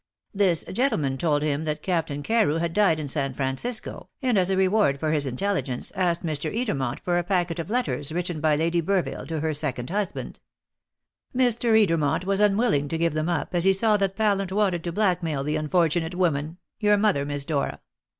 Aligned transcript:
This 0.33 0.63
gentleman 0.63 1.15
told 1.19 1.43
him 1.43 1.63
that 1.65 1.83
Captain 1.83 2.23
Carew 2.23 2.55
had 2.55 2.73
died 2.73 2.99
in 2.99 3.07
San 3.07 3.35
Francisco, 3.35 4.09
and 4.19 4.35
as 4.35 4.49
a 4.49 4.57
reward 4.57 4.99
for 4.99 5.11
his 5.11 5.27
intelligence 5.27 5.91
asked 5.95 6.25
Mr. 6.25 6.51
Edermont 6.51 6.99
for 7.01 7.19
a 7.19 7.23
packet 7.23 7.59
of 7.59 7.69
letters 7.69 8.11
written 8.11 8.41
by 8.41 8.55
Lady 8.55 8.81
Burville 8.81 9.27
to 9.27 9.41
her 9.41 9.53
second 9.53 9.91
husband. 9.91 10.39
Mr. 11.37 11.77
Edermont 11.79 12.25
was 12.25 12.39
unwilling 12.39 12.87
to 12.87 12.97
give 12.97 13.13
them 13.13 13.29
up, 13.29 13.53
as 13.53 13.63
he 13.63 13.73
saw 13.73 13.95
that 13.97 14.15
Pallant 14.15 14.51
wanted 14.51 14.83
to 14.85 14.91
blackmail 14.91 15.43
the 15.43 15.55
unfortunate 15.55 16.15
woman 16.15 16.57
your 16.79 16.97
mother, 16.97 17.23
Miss 17.23 17.45
Dora. 17.45 17.79